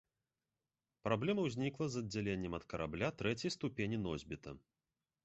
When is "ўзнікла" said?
1.47-1.85